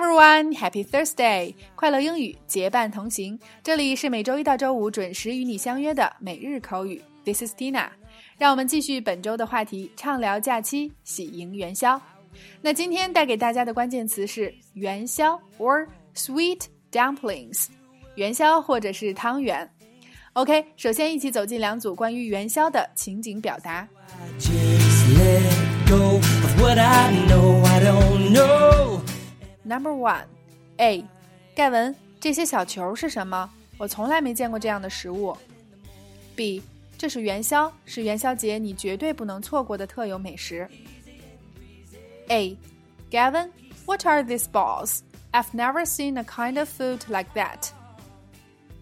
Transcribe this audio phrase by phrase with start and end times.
[0.00, 1.54] everyone, Happy Thursday!
[1.74, 3.38] 快乐英语结伴同行。
[3.62, 7.02] 这里是每周一到周五准时与你相约的每日口语。
[7.22, 7.90] This is Tina。
[8.38, 12.00] 让我们继续本周的话题，畅聊假期，喜迎元宵。
[12.62, 17.66] 那今天带给大家的关键词是元宵 or sweet dumplings，
[18.14, 19.70] 元宵或者是汤圆。
[20.32, 23.86] OK，首先一起走进两组关于元宵的情景表达。
[29.69, 30.25] Number one,
[30.77, 31.03] A，
[31.55, 33.49] 盖文，这些小球是什么？
[33.77, 35.35] 我从来没见过这样的食物。
[36.35, 36.61] B，
[36.97, 40.67] 这是元宵，是元宵节你绝对不能错过的特有美食。
[42.29, 42.57] A,
[43.11, 43.49] Gavin,
[43.85, 44.99] what are these balls?
[45.31, 47.69] I've never seen a kind of food like that.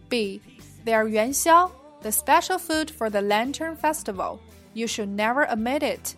[0.09, 0.41] B,
[0.85, 1.71] they are yuan xiao,
[2.01, 4.39] the special food for the Lantern Festival.
[4.73, 6.15] You should never omit it.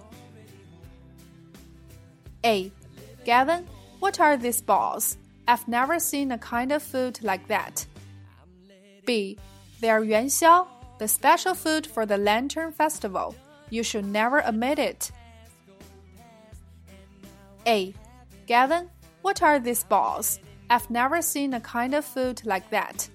[2.44, 2.72] A,
[3.26, 3.66] Gavin,
[4.01, 5.17] what are these balls?
[5.47, 7.87] I've never seen a kind of food like that.
[9.06, 9.39] B,
[9.81, 10.67] they are yuan xiao,
[10.98, 13.34] the special food for the Lantern Festival.
[13.71, 15.11] You should never omit it.
[17.67, 17.95] A.
[18.47, 18.91] Gavin,
[19.23, 20.41] what are these balls?
[20.71, 23.09] I've never seen a kind of food like that.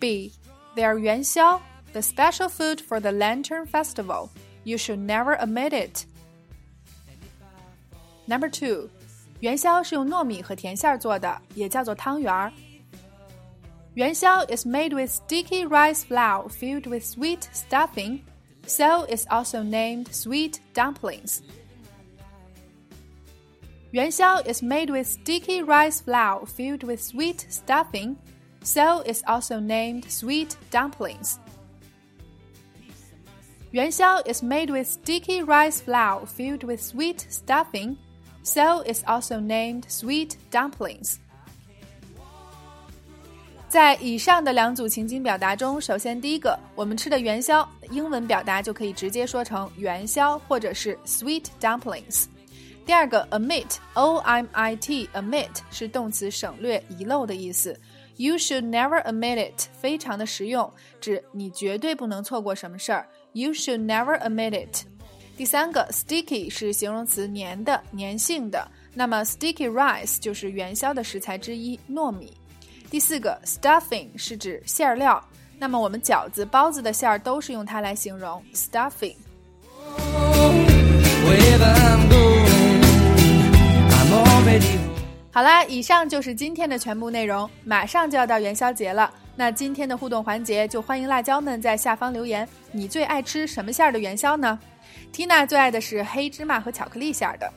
[0.00, 0.32] B.
[0.74, 1.60] They are yuan xiao,
[1.92, 4.30] the special food for the Lantern Festival.
[4.64, 6.06] You should never omit it.
[8.26, 8.90] Number two，
[9.41, 12.51] 元宵是用糯米和甜馅儿做的，也叫做汤圆儿。
[13.95, 18.21] 元宵 is made with sticky rice flour filled with sweet stuffing,
[18.65, 21.41] so it's also named sweet dumplings.
[23.91, 28.17] Yuan xiao is made with sticky rice flour filled with sweet stuffing,
[28.61, 31.39] so it's also named sweet dumplings.
[33.71, 37.97] Yuan xiao is made with sticky rice flour filled with sweet stuffing,
[38.43, 41.15] so it's also named sweet dumplings.
[43.69, 52.27] 在以上的两组情景表达中，首先第一个，我们吃的元宵，英文表达就可以直接说成元宵或者是 sweet dumplings。
[52.85, 57.77] 第二个 omit，o m i t，omit 是动词省略、遗漏的意思。
[58.15, 60.71] You should never omit it，非常的实用，
[61.01, 63.05] 指你绝对不能错过什么事儿。
[63.33, 64.85] You should never omit it。
[65.36, 68.66] 第三个 sticky 是形容词，粘的、粘性的。
[68.94, 72.32] 那么 sticky rice 就是元宵的食材之一，糯米。
[72.90, 75.22] 第四个 stuffing 是指馅料。
[75.58, 79.16] 那么我们饺子、包子的馅儿都是用它来形容 stuffing。
[85.32, 87.48] 好啦，以上就是今天的全部内容。
[87.64, 94.58] 马上就要到元宵节了，那今天的互动环节就欢迎辣椒们在下方留言，你最爱吃什么馅儿的元宵呢
[95.12, 97.50] ？Tina 最爱的是黑芝麻和巧克力馅儿的。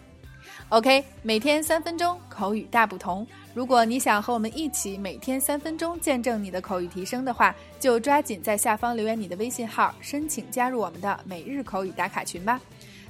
[0.69, 3.28] OK，每天三分钟，口语大不同。
[3.53, 12.59] 如果你想和我们一起每天三分钟见证你的口语提升的话，就抓紧在下方留言你的微信号，申请加入我们的每日口语打卡群吧。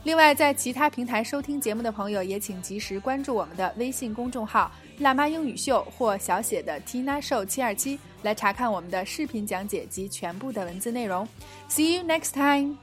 [0.06, 11.28] 另外，在其他平台收听节目的朋友，也请及时关注我们的微信公众号“辣妈英语秀”或小写的 Tina Show 七二七，来查看我们的视频讲解及全部的文字内容。
[11.68, 12.78] See you next time.